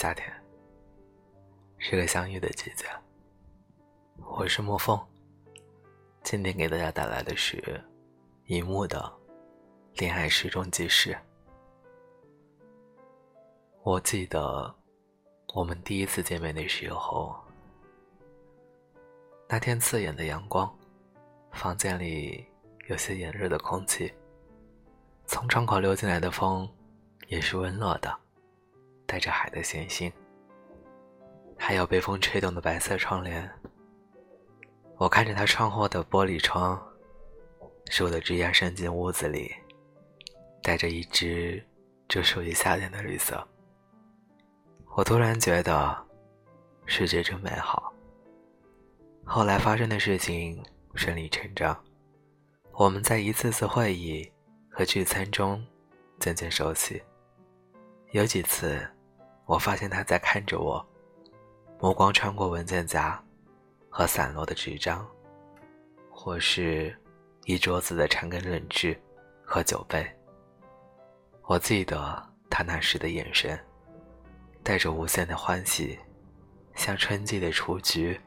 [0.00, 0.32] 夏天
[1.76, 2.86] 是个相遇的季节。
[4.16, 4.98] 我是莫风，
[6.22, 7.78] 今天给大家带来的是
[8.46, 9.12] 一幕的
[9.96, 11.14] 恋爱时钟记事。
[13.82, 14.74] 我记得
[15.52, 17.38] 我们第一次见面的时候，
[19.50, 20.74] 那天刺眼的阳光，
[21.52, 22.46] 房间里
[22.88, 24.10] 有些炎热的空气，
[25.26, 26.66] 从窗口流进来的风
[27.26, 28.18] 也是温热的。
[29.10, 30.12] 带着海的咸腥，
[31.58, 33.50] 还有被风吹动的白色窗帘。
[34.98, 36.80] 我看着他窗后的玻璃窗，
[37.90, 39.52] 树的枝桠伸进屋子里，
[40.62, 41.60] 带着一只
[42.06, 43.44] 只属于夏天的绿色。
[44.94, 46.06] 我突然觉得，
[46.86, 47.92] 世界真美好。
[49.24, 50.64] 后来发生的事情
[50.94, 51.76] 顺理成章，
[52.74, 54.30] 我们在一次次会议
[54.70, 55.60] 和聚餐中
[56.20, 57.02] 渐渐熟悉，
[58.12, 58.88] 有几次。
[59.50, 60.86] 我发现他在看着我，
[61.80, 63.20] 目光穿过文件夹
[63.88, 65.04] 和散落的纸张，
[66.08, 66.96] 或是
[67.46, 68.96] 一桌子的残羹冷炙
[69.44, 70.08] 和酒杯。
[71.46, 73.58] 我记得他那时的眼神，
[74.62, 75.98] 带着无限的欢喜，
[76.76, 78.20] 像春季的雏菊，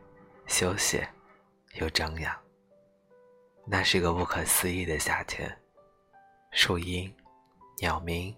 [0.46, 1.08] 羞怯
[1.76, 2.38] 又张扬。
[3.66, 5.58] 那是个不可思议的夏天，
[6.52, 7.10] 树荫、
[7.80, 8.36] 鸟鸣、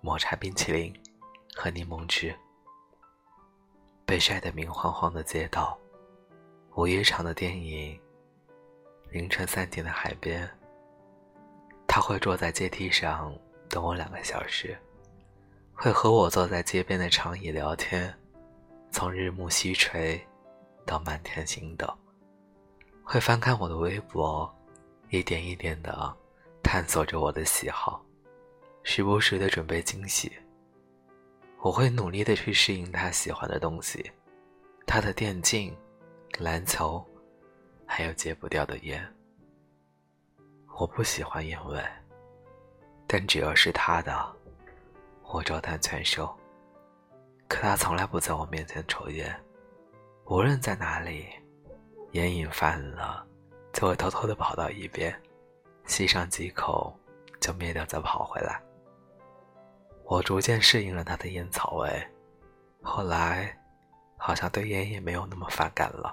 [0.00, 0.94] 抹茶冰淇淋。
[1.54, 2.34] 和柠檬汁，
[4.06, 5.78] 被晒得明晃晃的街道，
[6.76, 8.00] 午夜场的电影，
[9.10, 10.48] 凌晨三点的海边。
[11.86, 13.36] 他会坐在阶梯上
[13.68, 14.78] 等我两个小时，
[15.74, 18.14] 会和我坐在街边的长椅聊天，
[18.92, 20.24] 从日暮西垂
[20.86, 21.92] 到满天星斗，
[23.02, 24.48] 会翻看我的微博，
[25.08, 26.16] 一点一点的
[26.62, 28.00] 探索着我的喜好，
[28.84, 30.32] 时不时的准备惊喜。
[31.62, 34.10] 我会努力的去适应他喜欢的东西，
[34.86, 35.76] 他的电竞、
[36.38, 37.04] 篮球，
[37.86, 39.06] 还有戒不掉的烟。
[40.78, 41.84] 我不喜欢烟味，
[43.06, 44.34] 但只要是他的，
[45.24, 46.26] 我照单全收。
[47.46, 49.38] 可他从来不在我面前抽烟，
[50.24, 51.26] 无论在哪里，
[52.12, 53.26] 烟瘾犯了，
[53.72, 55.14] 就会偷偷的跑到一边，
[55.84, 56.98] 吸上几口，
[57.38, 58.62] 就灭掉，再跑回来。
[60.10, 62.08] 我逐渐适应了他的烟草味，
[62.82, 63.56] 后来
[64.16, 66.12] 好像对烟也没有那么反感了。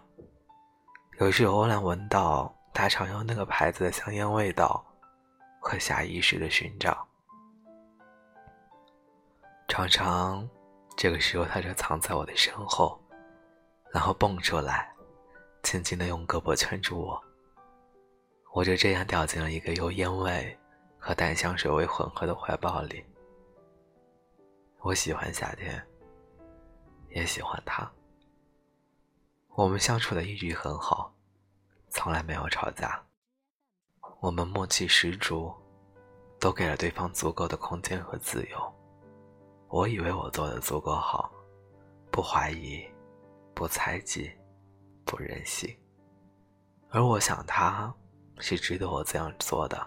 [1.19, 4.85] 有时偶然闻到他常用那个牌子的香烟味道，
[5.59, 7.07] 会下意识的寻找。
[9.67, 10.47] 常常
[10.95, 13.01] 这个时候他就藏在我的身后，
[13.91, 14.93] 然后蹦出来，
[15.63, 17.19] 轻轻的用胳膊圈住我。
[18.53, 20.55] 我就这样掉进了一个由烟味
[20.99, 23.03] 和淡香水味混合的怀抱里。
[24.79, 25.85] 我喜欢夏天，
[27.09, 27.89] 也喜欢他。
[29.49, 31.13] 我们相处的一直很好，
[31.89, 33.03] 从来没有吵架。
[34.19, 35.51] 我们默契十足，
[36.39, 38.73] 都给了对方足够的空间和自由。
[39.67, 41.31] 我以为我做的足够好，
[42.11, 42.85] 不怀疑，
[43.53, 44.31] 不猜忌，
[45.05, 45.75] 不任性。
[46.89, 47.93] 而我想他，
[48.37, 49.85] 是值得我这样做的。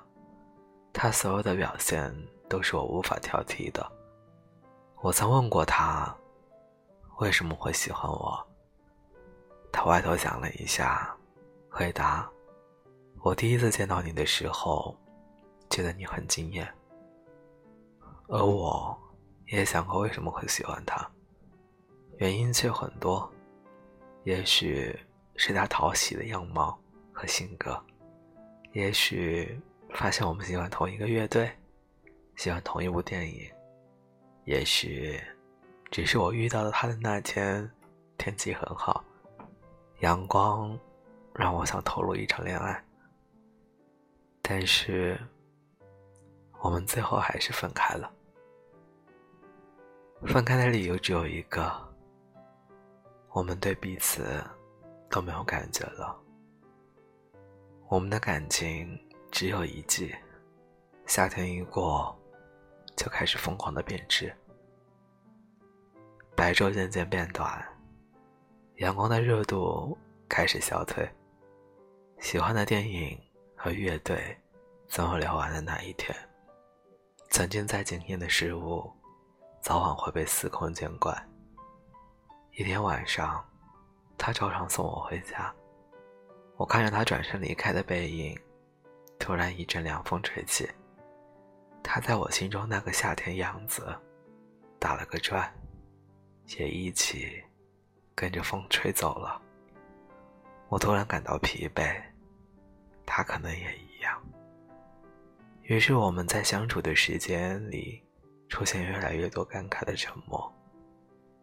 [0.92, 2.12] 他所有的表现，
[2.48, 4.00] 都是我无法挑剔的。
[5.03, 6.15] 我曾问过他，
[7.21, 8.47] 为什么会喜欢我？
[9.72, 11.16] 他歪头想了一下，
[11.71, 12.31] 回答
[13.25, 14.94] ：“我第一次见到你的时候，
[15.71, 16.71] 觉得你很惊艳。
[18.28, 18.94] 而我
[19.47, 21.11] 也想过为什么会喜欢他，
[22.19, 23.27] 原因却很多，
[24.25, 24.94] 也许
[25.34, 26.78] 是他讨喜的样貌
[27.11, 27.82] 和性格，
[28.72, 29.59] 也许
[29.94, 31.50] 发现我们喜欢同一个乐队，
[32.37, 33.50] 喜欢同一部电影。”
[34.50, 35.16] 也许，
[35.93, 37.71] 只是我遇到了他的那天，
[38.19, 39.05] 天气很好，
[40.00, 40.77] 阳光
[41.33, 42.84] 让我想投入一场恋爱。
[44.43, 45.17] 但是，
[46.58, 48.12] 我们最后还是分开了。
[50.26, 51.73] 分开的理由只有一个：
[53.29, 54.44] 我们对彼此
[55.08, 56.20] 都没有感觉了。
[57.87, 58.99] 我们的感情
[59.31, 60.12] 只有一季，
[61.06, 62.17] 夏天一过。
[62.96, 64.31] 就开始疯狂的变质，
[66.40, 67.62] 白昼渐渐变短，
[68.76, 69.94] 阳光的热度
[70.26, 71.06] 开始消退。
[72.19, 73.20] 喜欢的电影
[73.54, 74.34] 和乐队
[74.88, 76.16] 总有聊完的那一天。
[77.28, 78.90] 曾经再惊艳的事物，
[79.60, 81.14] 早晚会被司空见惯。
[82.52, 83.44] 一天晚上，
[84.16, 85.54] 他照常送我回家，
[86.56, 88.34] 我看着他转身离开的背影，
[89.19, 90.66] 突然一阵凉风吹起。
[91.82, 93.94] 他在我心中那个夏天样子，
[94.78, 95.52] 打了个转，
[96.58, 97.43] 也一起
[98.14, 99.41] 跟着风吹走了。
[100.69, 102.00] 我突然感到疲惫，
[103.06, 104.20] 他可能也一样。
[105.62, 108.02] 于是我们在相处的时间里，
[108.49, 110.52] 出现越来越多感慨的沉默，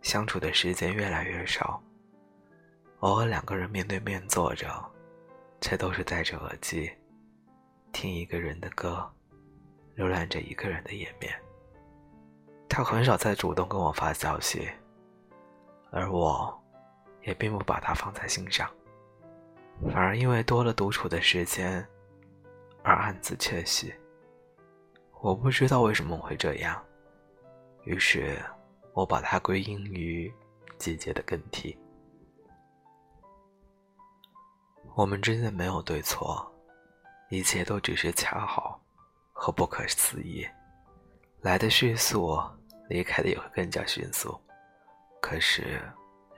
[0.01, 1.81] 相处的时间越来越少。
[2.99, 4.67] 偶尔两个人面对面坐着，
[5.61, 6.91] 却都是戴着耳机，
[7.91, 9.09] 听一个人的歌，
[9.95, 11.33] 浏览着一个人的页面。
[12.67, 14.67] 他很少再主动跟我发消息，
[15.91, 16.57] 而我，
[17.23, 18.69] 也并不把它放在心上，
[19.85, 21.85] 反而因为多了独处的时间，
[22.83, 23.93] 而暗自窃喜。
[25.21, 26.81] 我不知道为什么会这样，
[27.83, 28.39] 于是
[28.93, 30.31] 我把它归因于
[30.77, 31.77] 季节的更替。
[34.95, 36.51] 我们之间没有对错，
[37.29, 38.79] 一切都只是恰好
[39.31, 40.47] 和不可思议。
[41.41, 42.39] 来的迅速，
[42.89, 44.39] 离开的也会更加迅速。
[45.21, 45.81] 可是，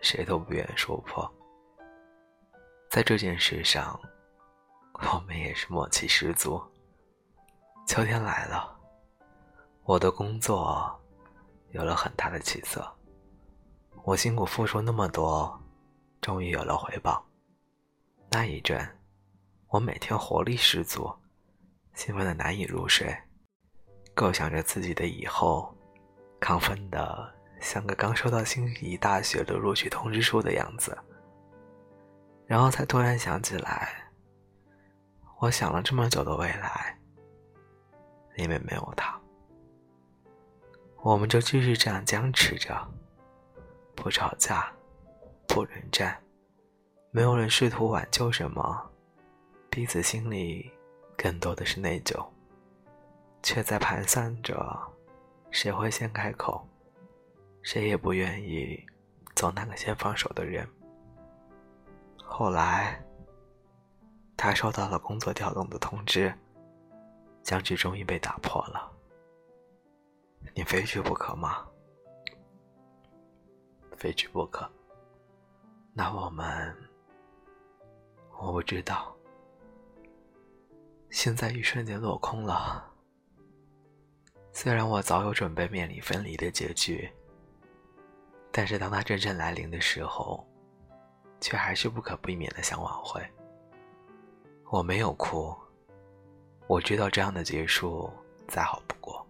[0.02, 1.30] 谁都不愿说破。
[2.90, 4.00] 在这件事上，
[4.94, 6.62] 我们也是默契十足。
[7.86, 8.76] 秋天来了，
[9.84, 11.00] 我的工作
[11.72, 12.88] 有了很大的起色。
[14.04, 15.62] 我辛苦付出那么多，
[16.22, 17.24] 终于有了回报。
[18.32, 18.80] 那一阵，
[19.68, 21.12] 我每天活力十足，
[21.94, 23.16] 兴奋的难以入睡，
[24.16, 25.76] 构想着自己的以后，
[26.40, 30.98] 亢奋的像个刚收到心仪大学的录取通知书的样子。
[32.46, 34.12] 然后才突然想起来，
[35.40, 36.98] 我想了这么久的未来，
[38.36, 39.20] 里面没有他，
[41.04, 42.76] 我们就继续这样僵持着，
[43.96, 44.72] 不吵架，
[45.48, 46.20] 不冷战。
[47.12, 48.90] 没有人试图挽救什么，
[49.70, 50.72] 彼此心里
[51.16, 52.24] 更多的是内疚，
[53.44, 54.80] 却在盘算着
[55.52, 56.68] 谁会先开口，
[57.72, 58.84] 谁也不愿意
[59.36, 60.68] 做那个先放手的人。
[62.18, 63.00] 后来，
[64.36, 66.34] 他收到了工作调动的通知，
[67.44, 68.92] 僵局终于被打破了。
[70.56, 71.64] 你非去不可吗？
[73.96, 74.68] 非去不可。
[75.94, 76.76] 那我们。
[78.40, 79.16] 我不知道，
[81.12, 82.92] 现在一瞬间落空了。
[84.54, 87.08] 虽然我早有准备面临分离的结局，
[88.52, 90.46] 但是当它真正来临的时候，
[91.40, 93.22] 却还是不可避免的想挽回。
[94.70, 95.56] 我没有哭，
[96.68, 98.12] 我知道这样的结束
[98.48, 99.26] 再好不过，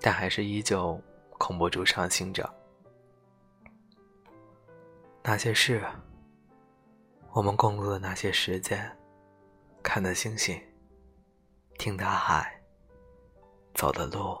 [0.00, 1.00] 但还是依旧
[1.38, 2.48] 控不住伤心着。
[5.22, 5.84] 那些事。
[7.32, 8.90] 我们共度的那些时间，
[9.84, 10.60] 看的星星，
[11.78, 12.60] 听的海，
[13.72, 14.36] 走的路，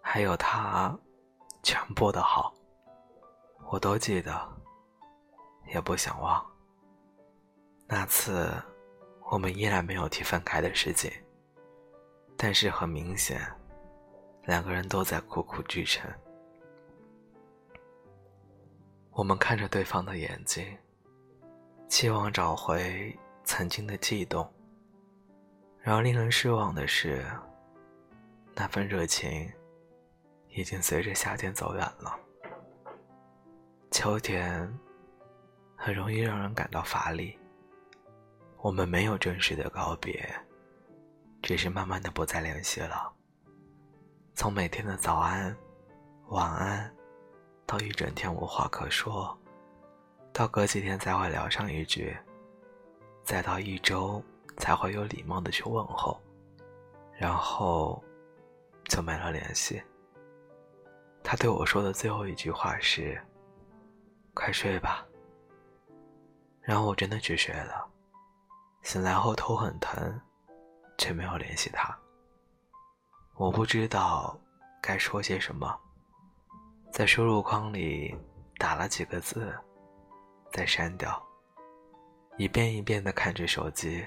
[0.00, 0.96] 还有他
[1.66, 2.54] 全部的好，
[3.72, 4.32] 我都记得，
[5.66, 6.46] 也不想忘。
[7.88, 8.48] 那次
[9.32, 11.10] 我们依然没有提分开的事情，
[12.36, 13.44] 但是很明显，
[14.44, 16.08] 两个人都在苦苦支撑。
[19.10, 20.64] 我们看着对方的眼睛。
[21.88, 24.48] 期望找回曾经的悸动，
[25.80, 27.24] 然而令人失望的是，
[28.54, 29.50] 那份热情
[30.56, 32.18] 已经随着夏天走远了。
[33.90, 34.66] 秋天
[35.76, 37.38] 很容易让人感到乏力。
[38.56, 40.34] 我们没有正式的告别，
[41.42, 43.12] 只是慢慢的不再联系了。
[44.34, 45.54] 从每天的早安、
[46.28, 46.90] 晚安，
[47.66, 49.38] 到一整天无话可说。
[50.32, 52.16] 到隔几天才会聊上一句，
[53.22, 54.24] 再到一周
[54.56, 56.18] 才会有礼貌的去问候，
[57.12, 58.02] 然后
[58.86, 59.82] 就没了联系。
[61.28, 63.20] 他对我说的最后一句话是
[64.32, 65.04] ：“快睡吧。”
[66.62, 67.84] 然后我真的去睡了，
[68.82, 70.20] 醒来后头很疼，
[70.96, 71.98] 却没有联系他。
[73.34, 74.38] 我不知道
[74.80, 75.76] 该说些什么，
[76.92, 78.16] 在输入框里
[78.56, 79.52] 打了几个字。
[80.52, 81.20] 再删掉，
[82.38, 84.06] 一遍一遍的看着手机。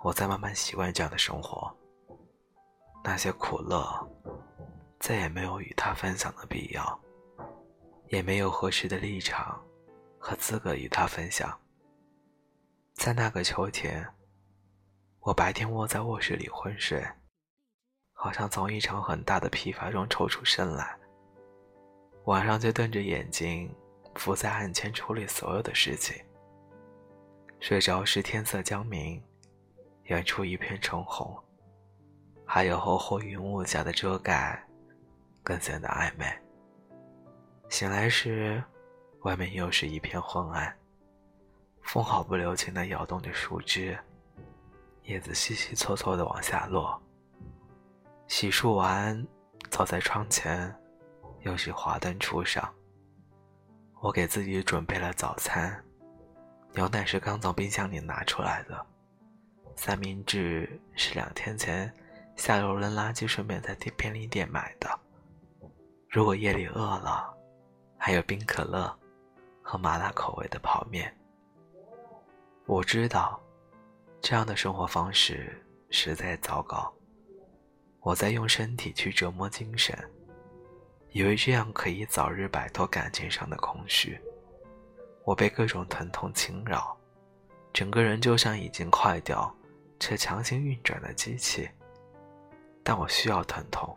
[0.00, 1.70] 我在慢慢习惯这样的生活。
[3.04, 3.84] 那些苦乐，
[5.02, 7.00] 再也没有与他分享的必要，
[8.06, 9.60] 也没有合适的立场
[10.16, 11.58] 和资格与他分享。
[12.94, 14.08] 在那个秋天，
[15.18, 17.04] 我白天窝在卧室里昏睡，
[18.12, 20.96] 好像从一场很大的疲乏中抽出身来，
[22.26, 23.74] 晚上就瞪着眼睛。
[24.16, 26.14] 伏在案前处理所有的事情。
[27.60, 29.20] 睡着时天色将明，
[30.04, 31.34] 远处一片橙红，
[32.44, 34.62] 还有厚厚云雾下的遮盖，
[35.42, 36.26] 更显得暧昧。
[37.68, 38.62] 醒来时，
[39.20, 40.76] 外面又是一片昏暗，
[41.82, 43.98] 风毫不留情地摇动着树枝，
[45.04, 47.00] 叶子稀稀错错地往下落。
[48.28, 49.26] 洗漱完，
[49.70, 50.74] 走在窗前，
[51.40, 52.72] 又是华灯初上。
[54.00, 55.82] 我给自己准备了早餐，
[56.72, 58.86] 牛奶是刚从冰箱里拿出来的，
[59.76, 61.92] 三明治是两天前
[62.36, 65.00] 下楼扔垃圾顺便在便利店买的。
[66.12, 67.32] 如果夜里饿了，
[67.96, 68.94] 还有冰可乐
[69.62, 71.10] 和麻辣口味的泡面。
[72.66, 73.40] 我知道，
[74.20, 76.92] 这样的生活方式实在糟糕。
[78.00, 79.98] 我在用身体去折磨精神。
[81.12, 84.20] 以为这样可以早日摆脱感情上的空虚，
[85.24, 86.94] 我被各种疼痛侵扰，
[87.72, 89.50] 整个人就像已经坏掉
[89.98, 91.66] 且强行运转的机器。
[92.82, 93.96] 但我需要疼痛，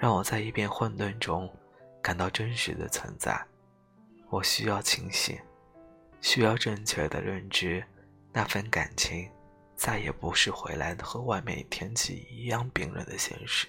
[0.00, 1.46] 让我在一片混沌中
[2.00, 3.38] 感到真实的存在。
[4.30, 5.38] 我需要清醒，
[6.22, 7.84] 需要正确的认知，
[8.32, 9.30] 那份感情
[9.76, 13.68] 再也不是回来的和外面天气一样冰冷的现实。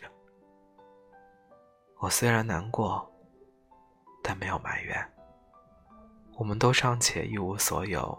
[1.98, 3.12] 我虽然难过，
[4.24, 5.14] 但没有埋怨。
[6.36, 8.18] 我们都尚且一无所有，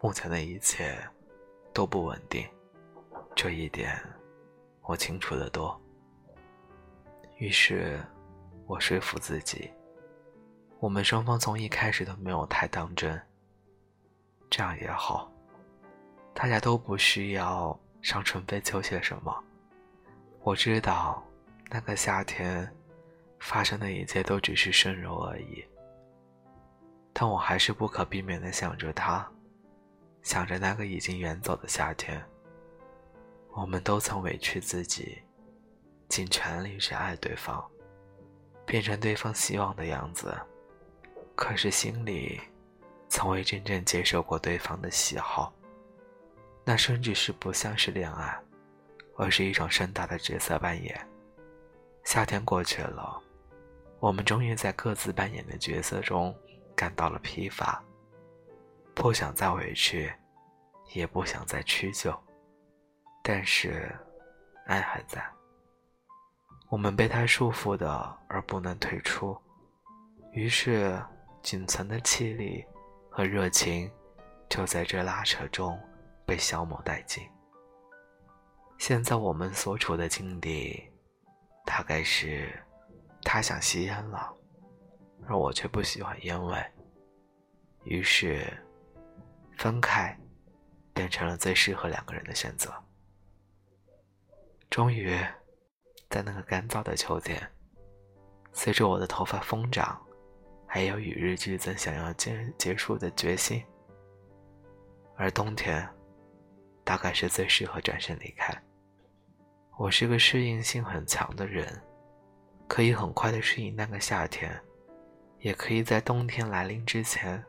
[0.00, 0.98] 目前的一切
[1.74, 2.48] 都不稳定，
[3.34, 4.02] 这一点
[4.84, 5.78] 我清楚得多。
[7.36, 7.98] 于是，
[8.66, 9.70] 我说服自己，
[10.78, 13.20] 我们双方从一开始都没有太当真。
[14.50, 15.30] 这样也好，
[16.34, 19.44] 大家都不需要伤春悲秋些什么。
[20.42, 21.24] 我知道，
[21.70, 22.70] 那个夏天。
[23.38, 25.62] 发生的一切都只是顺柔而已，
[27.12, 29.30] 但我还是不可避免地想着他，
[30.22, 32.20] 想着那个已经远走的夏天。
[33.52, 35.18] 我们都曾委屈自己，
[36.08, 37.64] 尽全力去爱对方，
[38.64, 40.34] 变成对方希望的样子，
[41.34, 42.40] 可是心里
[43.08, 45.52] 从未真正接受过对方的喜好。
[46.64, 48.36] 那甚至是不像是恋爱，
[49.16, 50.98] 而是一种盛大的角色扮演。
[52.04, 53.22] 夏天过去了。
[53.98, 56.36] 我们终于在各自扮演的角色中
[56.76, 57.82] 感到了疲乏，
[58.94, 60.12] 不想再委屈，
[60.92, 62.14] 也不想再屈就，
[63.22, 63.90] 但是
[64.66, 65.24] 爱还在。
[66.68, 69.36] 我们被他束缚的而不能退出，
[70.32, 71.00] 于是
[71.42, 72.64] 仅存的气力
[73.10, 73.90] 和热情
[74.48, 75.78] 就在这拉扯中
[76.24, 77.22] 被消磨殆尽。
[78.78, 80.90] 现在我们所处的境地，
[81.64, 82.52] 大概是。
[83.28, 84.32] 他想吸烟了，
[85.26, 86.64] 而我却不喜欢烟味。
[87.82, 88.46] 于是，
[89.58, 90.16] 分开
[90.94, 92.72] 变成了最适合两个人的选择。
[94.70, 95.18] 终于，
[96.08, 97.40] 在那个干燥的秋天，
[98.52, 100.00] 随着我的头发疯长，
[100.66, 103.62] 还有与日俱增想要结结束的决心，
[105.16, 105.88] 而冬天，
[106.84, 108.54] 大概是最适合转身离开。
[109.78, 111.66] 我是个适应性很强的人。
[112.68, 114.60] 可以很快的适应那个夏天，
[115.38, 117.40] 也可以在冬天来临之前，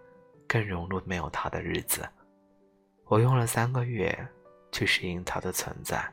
[0.48, 2.08] 更融入没有他的日子。
[3.06, 4.16] 我用了三个月
[4.72, 6.08] 去适应他的存在，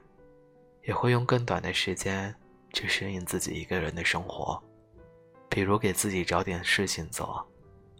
[0.84, 2.34] 也会用更短的时间
[2.72, 4.62] 去适应自己一个人的生活，
[5.48, 7.46] 比如给自己找点事情做，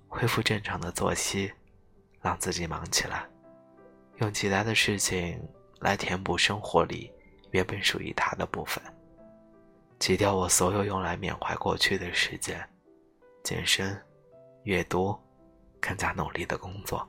[0.09, 1.53] 恢复正常的作息，
[2.21, 3.27] 让自己忙起来，
[4.19, 5.41] 用其他的事情
[5.81, 7.13] 来填补生活里
[7.53, 8.83] 原本属于他的部分。
[9.99, 12.63] 挤掉我所有用来缅怀过去的时间，
[13.43, 13.99] 健身、
[14.65, 15.19] 阅读，
[15.81, 17.09] 更加努力的工作，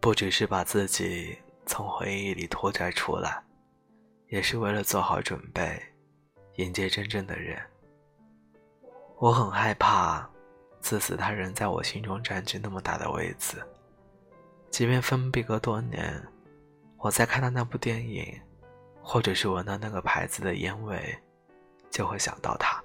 [0.00, 1.38] 不只是把自己
[1.78, 3.40] 从回忆里拖拽出来，
[4.30, 5.80] 也是为了做好准备，
[6.56, 7.56] 迎接真正的人。
[9.18, 10.28] 我很害怕，
[10.80, 13.64] 自此他仍在我心中占据那么大的位子，
[14.70, 16.20] 即便分别隔多年，
[16.96, 18.36] 我在看到那部电影。
[19.00, 21.16] 或者是闻到那个牌子的烟味，
[21.90, 22.82] 就会想到他，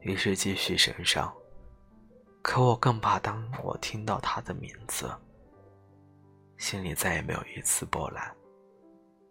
[0.00, 1.32] 于是继续神伤。
[2.42, 5.10] 可我更怕，当我听到他的名字，
[6.58, 8.36] 心里再也没有一丝波澜。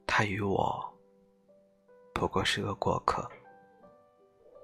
[0.08, 0.84] 他与我
[2.14, 3.30] 不过是个过客，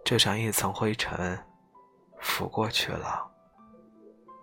[0.03, 1.37] 就像一层灰尘，
[2.19, 3.29] 拂过去了，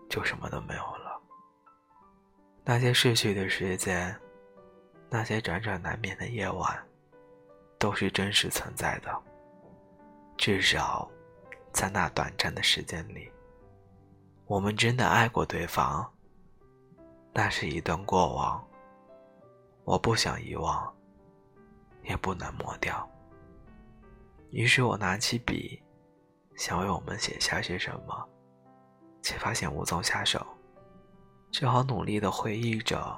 [0.09, 1.21] 就什么都没有了。
[2.65, 4.15] 那些逝去的时间。
[5.13, 6.81] 那些辗转难眠的夜晚，
[7.81, 9.13] 都是真实存在的。
[10.37, 11.11] 至少，
[11.73, 13.29] 在那短暂的时间里，
[14.47, 16.09] 我们真的爱过对方。
[17.33, 18.65] 那是一段过往，
[19.85, 20.93] 我不想遗忘，
[22.03, 23.09] 也不能抹掉。
[24.51, 25.81] 于是我拿起笔，
[26.57, 28.29] 想为我们写下些什么，
[29.23, 30.45] 却发现无从下手，
[31.53, 33.17] 只好努力地回忆着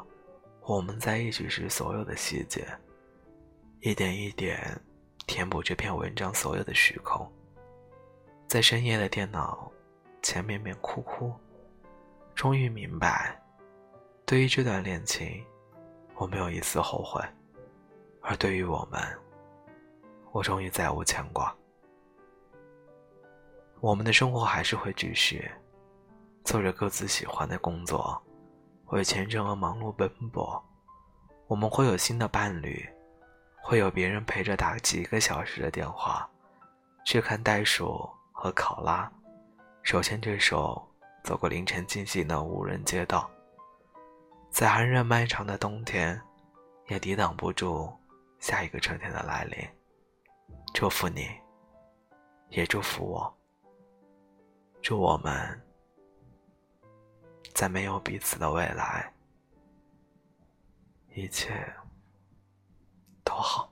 [0.60, 2.66] 我们在一起时所有的细节，
[3.80, 4.78] 一点一点
[5.26, 7.26] 填补这篇文章所有的虚空。
[8.46, 9.72] 在深夜的电脑
[10.20, 11.32] 前面面哭哭，
[12.34, 13.41] 终于明白，
[14.24, 15.44] 对于这段恋情，
[16.14, 17.20] 我没有一丝后悔；
[18.22, 19.00] 而对于我们，
[20.30, 21.54] 我终于再无牵挂。
[23.80, 25.50] 我们的生活还是会继续，
[26.44, 28.22] 做着各自喜欢的工作，
[28.86, 30.62] 为前程而忙碌奔波。
[31.48, 32.88] 我们会有新的伴侣，
[33.60, 36.26] 会有别人陪着打几个小时的电话，
[37.04, 39.10] 去看袋鼠和考拉，
[39.82, 40.82] 手牵着手
[41.22, 43.28] 走过凌晨寂静的无人街道。
[44.52, 46.20] 在寒热漫长的冬天，
[46.88, 47.90] 也抵挡不住
[48.38, 49.66] 下一个春天的来临。
[50.74, 51.26] 祝福你，
[52.50, 53.34] 也祝福我。
[54.82, 55.58] 祝我们
[57.54, 59.10] 在没有彼此的未来，
[61.14, 61.50] 一切
[63.24, 63.71] 都好。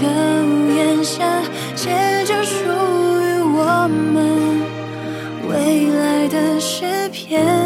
[0.00, 1.42] 个屋檐下，
[1.74, 1.90] 写
[2.24, 4.62] 着属于我们
[5.48, 7.57] 未来的诗篇。